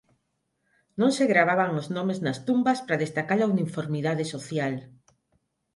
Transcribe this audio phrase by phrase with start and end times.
[0.99, 4.73] Non se gravaban os nomes nas tumbas para destacar a uniformidade social.